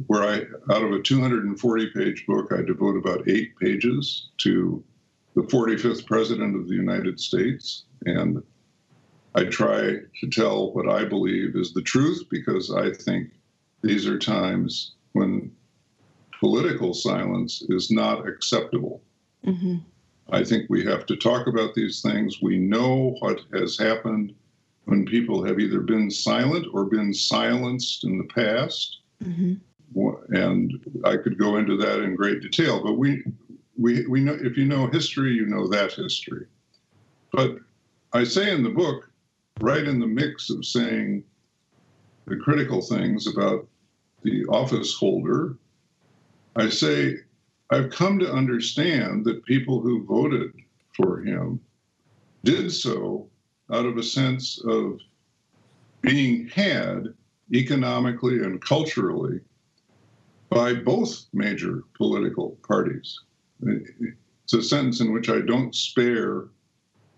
[0.06, 0.34] where I,
[0.72, 4.82] out of a 240 page book, I devote about eight pages to
[5.34, 7.84] the 45th President of the United States.
[8.06, 8.42] And
[9.34, 13.30] I try to tell what I believe is the truth because I think
[13.82, 15.50] these are times when
[16.38, 19.02] political silence is not acceptable.
[19.44, 19.76] Mm-hmm.
[20.30, 22.40] I think we have to talk about these things.
[22.40, 24.34] We know what has happened
[24.86, 29.00] when people have either been silent or been silenced in the past.
[29.22, 29.54] Mm-hmm.
[30.34, 33.22] And I could go into that in great detail, but we,
[33.78, 36.46] we, we know if you know history, you know that history.
[37.32, 37.58] But
[38.12, 39.10] I say in the book,
[39.60, 41.22] right in the mix of saying
[42.26, 43.68] the critical things about
[44.22, 45.56] the office holder,
[46.56, 47.18] I say
[47.70, 50.52] I've come to understand that people who voted
[50.92, 51.60] for him
[52.44, 53.28] did so
[53.72, 55.00] out of a sense of
[56.02, 57.14] being had
[57.52, 59.40] economically and culturally
[60.50, 63.18] by both major political parties.
[63.62, 66.48] It's a sentence in which I don't spare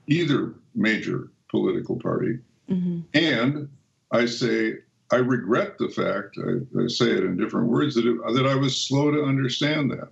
[0.07, 2.39] either major political party.
[2.71, 3.01] Mm-hmm.
[3.15, 3.69] And
[4.13, 4.75] I say,
[5.11, 8.55] I regret the fact, I, I say it in different words, that, it, that I
[8.55, 10.09] was slow to understand that.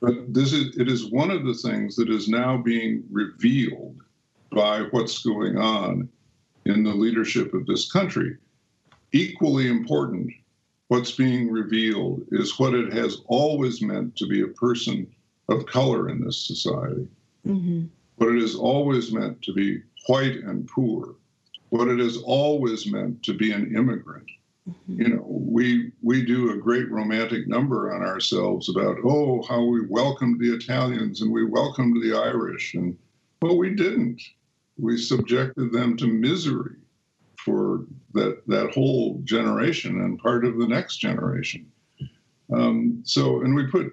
[0.00, 4.00] But this is, it is one of the things that is now being revealed
[4.50, 6.08] by what's going on
[6.66, 8.36] in the leadership of this country
[9.14, 10.30] equally important,
[10.88, 15.06] what's being revealed is what it has always meant to be a person
[15.48, 17.08] of color in this society.
[17.46, 17.84] Mm-hmm.
[18.16, 21.14] What it has always meant to be white and poor.
[21.70, 24.26] What it has always meant to be an immigrant.
[24.68, 25.00] Mm-hmm.
[25.00, 29.86] You know, we we do a great romantic number on ourselves about oh how we
[29.86, 32.96] welcomed the Italians and we welcomed the Irish and
[33.42, 34.22] well we didn't.
[34.78, 36.76] We subjected them to misery
[37.36, 41.70] for that that whole generation and part of the next generation.
[42.52, 43.92] Um, so, and we put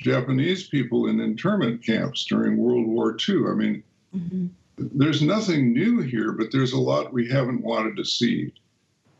[0.00, 3.46] Japanese people in internment camps during World War II.
[3.48, 3.82] I mean,
[4.14, 4.46] mm-hmm.
[4.76, 8.52] there's nothing new here, but there's a lot we haven't wanted to see.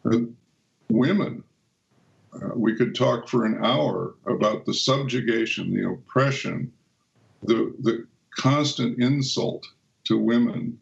[0.05, 0.21] Uh,
[0.91, 1.43] women,
[2.35, 6.73] uh, we could talk for an hour about the subjugation, the oppression,
[7.43, 9.67] the the constant insult
[10.05, 10.79] to women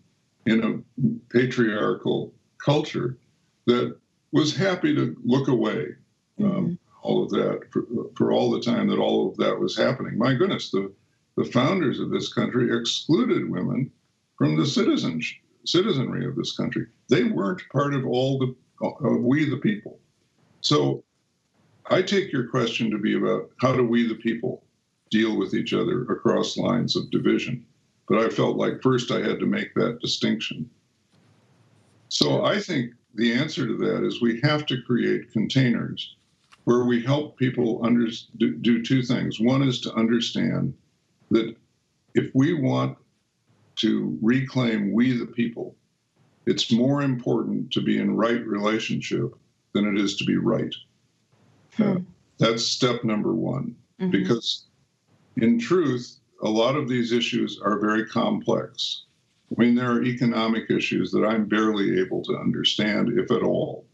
[0.46, 3.16] in a patriarchal culture
[3.66, 3.96] that
[4.32, 5.86] was happy to look away
[6.40, 6.74] um, mm-hmm.
[7.02, 7.84] all of that for,
[8.16, 10.16] for, all the time that all of that was happening.
[10.16, 10.92] My goodness, the,
[11.36, 13.90] the founders of this country excluded women
[14.36, 15.32] from the citizens,
[15.64, 16.86] citizenry of this country.
[17.08, 19.98] They weren't part of all the of we the people.
[20.60, 21.04] So
[21.90, 24.62] I take your question to be about how do we the people
[25.10, 27.64] deal with each other across lines of division.
[28.08, 30.68] But I felt like first I had to make that distinction.
[32.08, 36.16] So I think the answer to that is we have to create containers
[36.64, 38.06] where we help people under,
[38.36, 39.40] do, do two things.
[39.40, 40.74] One is to understand
[41.30, 41.54] that
[42.14, 42.98] if we want
[43.76, 45.74] to reclaim we the people,
[46.48, 49.34] it's more important to be in right relationship
[49.74, 50.74] than it is to be right.
[51.76, 51.82] Hmm.
[51.82, 51.96] Uh,
[52.38, 53.76] that's step number one.
[54.00, 54.10] Mm-hmm.
[54.10, 54.64] Because
[55.36, 59.04] in truth, a lot of these issues are very complex.
[59.50, 63.84] I mean, there are economic issues that I'm barely able to understand, if at all.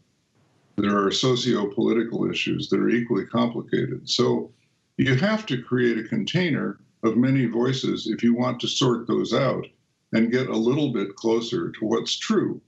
[0.77, 4.09] There are socio political issues that are equally complicated.
[4.09, 4.51] So
[4.97, 9.33] you have to create a container of many voices if you want to sort those
[9.33, 9.67] out
[10.13, 12.61] and get a little bit closer to what's true,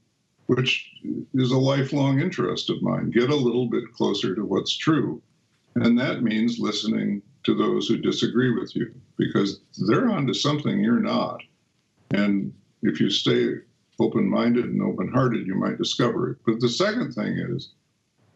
[0.46, 0.90] which
[1.34, 3.10] is a lifelong interest of mine.
[3.10, 5.22] Get a little bit closer to what's true.
[5.76, 11.00] And that means listening to those who disagree with you because they're onto something you're
[11.00, 11.42] not.
[12.10, 13.54] And if you stay
[14.00, 16.38] open minded and open hearted, you might discover it.
[16.46, 17.70] But the second thing is,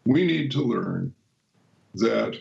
[0.05, 1.13] we need to learn
[1.95, 2.35] that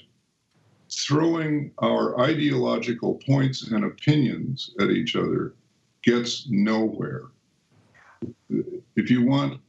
[0.90, 5.54] throwing our ideological points and opinions at each other
[6.03, 7.24] gets nowhere.
[8.96, 9.61] If you want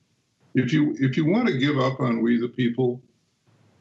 [0.55, 3.01] if you if you want to give up on we the people,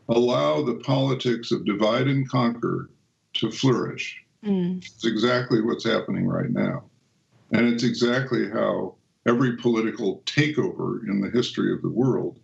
[0.08, 2.90] allow the politics of divide and conquer
[3.34, 4.22] to flourish.
[4.44, 4.84] Mm.
[4.84, 6.84] It's exactly what's happening right now.
[7.52, 8.96] And it's exactly how
[9.26, 12.38] every political takeover in the history of the world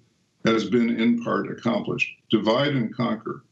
[0.45, 2.09] has been in part accomplished.
[2.31, 3.43] Divide and conquer,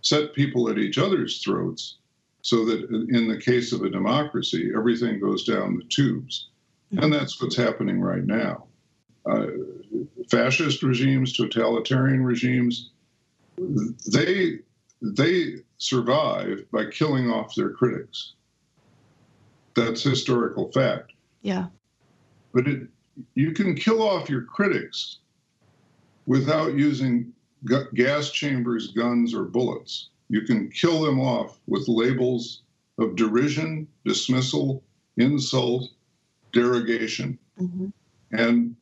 [0.00, 1.98] set people at each other's throats
[2.42, 6.48] so that in the case of a democracy, everything goes down the tubes.
[7.00, 8.66] And that's what's happening right now.
[9.24, 9.46] Uh,
[10.30, 12.90] fascist regimes, totalitarian regimes,
[13.56, 14.58] they
[15.00, 18.34] they survive by killing off their critics.
[19.74, 21.12] That's historical fact.
[21.40, 21.66] Yeah.
[22.52, 22.88] But it,
[23.34, 25.18] you can kill off your critics
[26.26, 27.32] without using
[27.94, 30.10] gas chambers, guns, or bullets.
[30.32, 32.62] You can kill them off with labels
[32.98, 34.82] of derision, dismissal,
[35.18, 35.90] insult,
[36.52, 37.38] derogation.
[37.60, 37.88] Mm-hmm.
[38.32, 38.74] And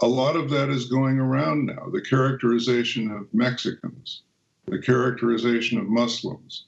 [0.00, 1.90] a lot of that is going around now.
[1.92, 4.22] The characterization of Mexicans,
[4.64, 6.64] the characterization of Muslims,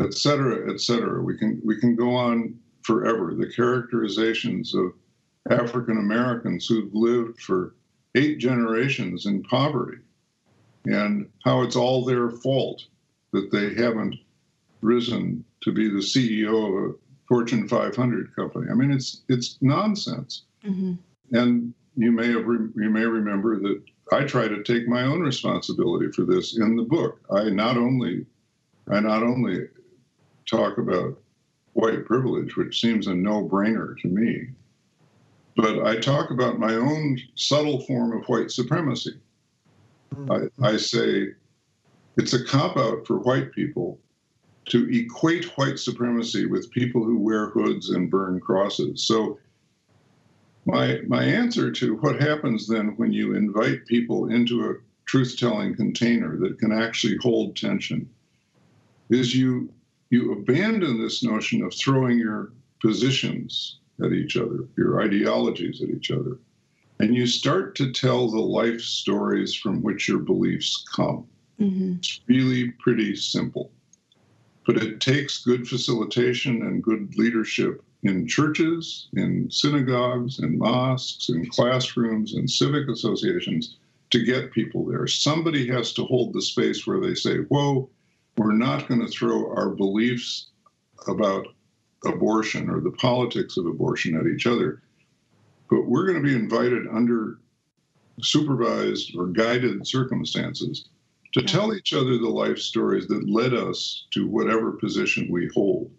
[0.00, 1.22] et cetera, et cetera.
[1.22, 3.36] We can we can go on forever.
[3.36, 4.94] The characterizations of
[5.48, 7.76] African Americans who've lived for
[8.16, 9.98] eight generations in poverty,
[10.86, 12.82] and how it's all their fault
[13.32, 14.16] that they haven't
[14.80, 16.94] risen to be the CEO of a
[17.28, 18.66] Fortune 500 company.
[18.70, 20.42] I mean, it's it's nonsense.
[20.64, 20.94] Mm-hmm.
[21.34, 25.20] And you may have re- you may remember that I try to take my own
[25.20, 27.20] responsibility for this in the book.
[27.30, 28.26] I not only
[28.90, 29.68] I not only
[30.46, 31.18] talk about
[31.72, 34.48] white privilege, which seems a no-brainer to me,
[35.56, 39.18] but I talk about my own subtle form of white supremacy.
[40.14, 40.62] Mm-hmm.
[40.62, 41.28] I, I say
[42.16, 43.98] it's a cop out for white people
[44.66, 49.04] to equate white supremacy with people who wear hoods and burn crosses.
[49.04, 49.38] So
[50.66, 54.74] my, my answer to what happens then when you invite people into a
[55.06, 58.08] truth telling container that can actually hold tension
[59.10, 59.72] is you,
[60.10, 66.10] you abandon this notion of throwing your positions at each other, your ideologies at each
[66.10, 66.38] other,
[67.00, 71.26] and you start to tell the life stories from which your beliefs come.
[71.60, 71.94] Mm-hmm.
[71.98, 73.70] It's really pretty simple.
[74.66, 81.48] But it takes good facilitation and good leadership in churches, in synagogues, in mosques, in
[81.48, 83.76] classrooms, in civic associations
[84.10, 85.06] to get people there.
[85.06, 87.88] Somebody has to hold the space where they say, whoa,
[88.36, 90.50] we're not going to throw our beliefs
[91.06, 91.46] about
[92.04, 94.82] abortion or the politics of abortion at each other,
[95.70, 97.38] but we're going to be invited under
[98.20, 100.88] supervised or guided circumstances
[101.32, 105.90] to tell each other the life stories that led us to whatever position we hold.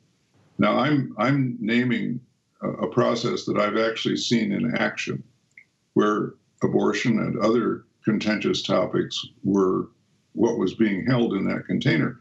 [0.60, 2.20] Now, I'm I'm naming
[2.62, 5.24] a, a process that I've actually seen in action,
[5.94, 9.90] where abortion and other contentious topics were
[10.34, 12.20] what was being held in that container.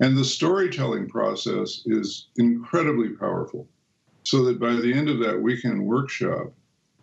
[0.00, 3.68] And the storytelling process is incredibly powerful.
[4.22, 6.52] So that by the end of that weekend workshop,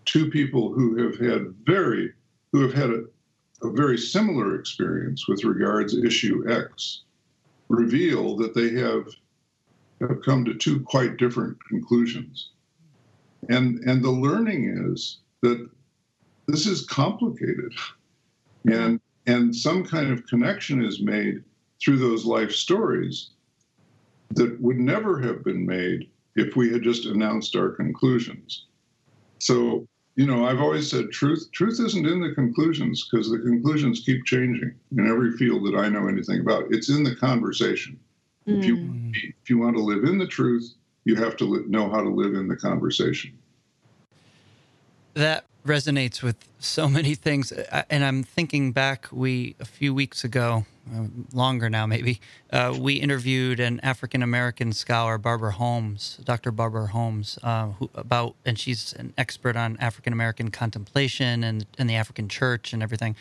[0.06, 2.14] two people who have had very,
[2.52, 3.04] who have had a,
[3.64, 7.02] a very similar experience with regards issue X
[7.70, 9.08] reveal that they have
[10.02, 12.52] have come to two quite different conclusions.
[13.50, 15.68] And, and the learning is that
[16.48, 17.74] this is complicated.
[18.66, 21.44] And, and some kind of connection is made
[21.82, 23.32] through those life stories
[24.32, 28.66] that would never have been made if we had just announced our conclusions.
[29.40, 29.88] So,
[30.18, 34.26] you know, I've always said truth truth isn't in the conclusions because the conclusions keep
[34.26, 36.66] changing in every field that I know anything about.
[36.72, 38.00] It's in the conversation.
[38.48, 38.60] Mm.
[38.60, 39.14] If you mm.
[39.16, 40.74] if you want to live in the truth,
[41.06, 43.38] you have to li- know how to live in the conversation.
[45.18, 49.08] That resonates with so many things, and I'm thinking back.
[49.12, 52.22] We a few weeks ago, uh, longer now maybe,
[52.54, 56.52] uh, we interviewed an African American scholar, Barbara Holmes, Dr.
[56.52, 61.90] Barbara Holmes, uh, who about, and she's an expert on African American contemplation and and
[61.90, 63.16] the African Church and everything.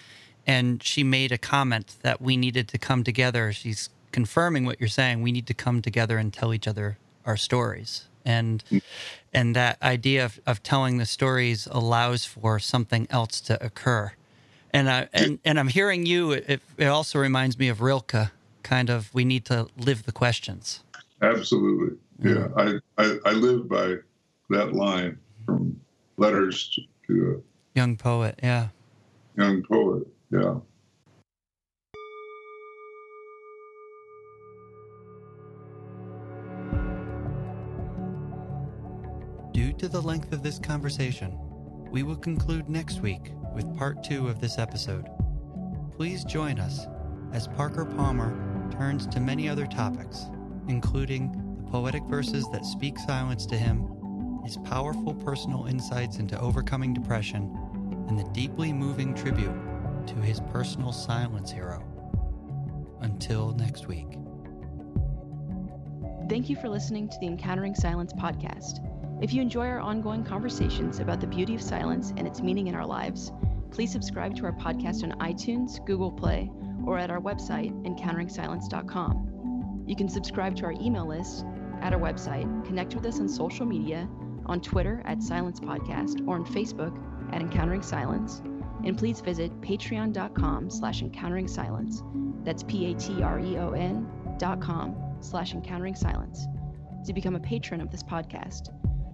[0.46, 3.54] And she made a comment that we needed to come together.
[3.54, 5.22] She's confirming what you're saying.
[5.22, 8.04] We need to come together and tell each other our stories.
[8.26, 8.62] And
[9.36, 14.12] and that idea of, of telling the stories allows for something else to occur.
[14.72, 16.32] And I and, and I'm hearing you.
[16.32, 18.30] It, it also reminds me of Rilke.
[18.62, 20.82] Kind of, we need to live the questions.
[21.22, 22.48] Absolutely, yeah.
[22.56, 23.94] I, I, I live by
[24.50, 25.80] that line from
[26.16, 28.40] letters to, to a young poet.
[28.42, 28.68] Yeah,
[29.36, 30.08] young poet.
[30.32, 30.56] Yeah.
[39.56, 41.34] Due to the length of this conversation,
[41.90, 45.08] we will conclude next week with part two of this episode.
[45.96, 46.86] Please join us
[47.32, 48.36] as Parker Palmer
[48.70, 50.26] turns to many other topics,
[50.68, 53.88] including the poetic verses that speak silence to him,
[54.44, 57.50] his powerful personal insights into overcoming depression,
[58.08, 59.56] and the deeply moving tribute
[60.06, 61.82] to his personal silence hero.
[63.00, 64.18] Until next week.
[66.28, 68.85] Thank you for listening to the Encountering Silence podcast.
[69.22, 72.74] If you enjoy our ongoing conversations about the beauty of silence and its meaning in
[72.74, 73.32] our lives,
[73.70, 76.50] please subscribe to our podcast on iTunes, Google Play,
[76.84, 79.84] or at our website, encounteringsilence.com.
[79.86, 81.46] You can subscribe to our email list
[81.80, 84.06] at our website, connect with us on social media,
[84.44, 86.94] on Twitter at Silence Podcast, or on Facebook
[87.32, 88.42] at Encountering Silence.
[88.84, 92.02] And please visit patreon.com slash encountering silence.
[92.44, 96.46] That's P-A-T-R-E-O-N dot com slash encountering silence
[97.06, 98.68] to become a patron of this podcast.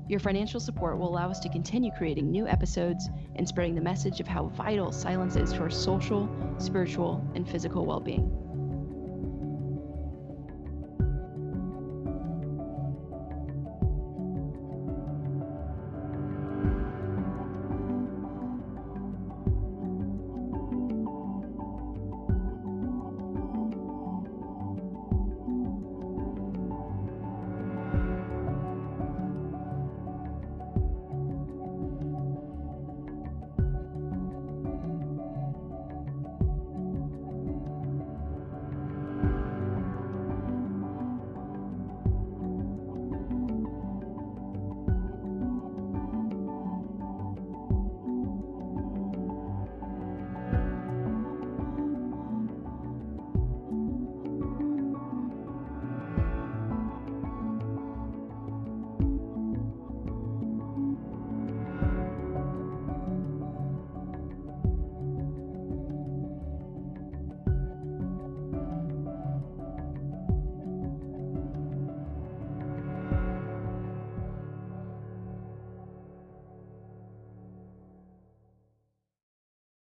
[0.08, 4.20] Your financial support will allow us to continue creating new episodes and spreading the message
[4.20, 6.28] of how vital silence is to our social,
[6.58, 8.51] spiritual, and physical well being.